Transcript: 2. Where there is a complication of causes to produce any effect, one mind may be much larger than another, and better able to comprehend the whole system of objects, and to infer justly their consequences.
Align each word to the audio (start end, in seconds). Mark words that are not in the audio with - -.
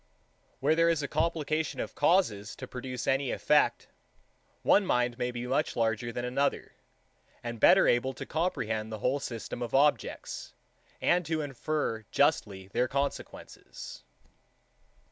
2. 0.53 0.57
Where 0.61 0.73
there 0.75 0.89
is 0.89 1.03
a 1.03 1.07
complication 1.07 1.79
of 1.79 1.93
causes 1.93 2.55
to 2.55 2.65
produce 2.67 3.05
any 3.05 3.29
effect, 3.29 3.87
one 4.63 4.83
mind 4.83 5.19
may 5.19 5.29
be 5.29 5.45
much 5.45 5.75
larger 5.75 6.11
than 6.11 6.25
another, 6.25 6.71
and 7.43 7.59
better 7.59 7.87
able 7.87 8.11
to 8.15 8.25
comprehend 8.25 8.91
the 8.91 8.97
whole 8.97 9.19
system 9.19 9.61
of 9.61 9.75
objects, 9.75 10.55
and 11.01 11.23
to 11.27 11.41
infer 11.41 12.03
justly 12.11 12.67
their 12.69 12.87
consequences. 12.87 14.03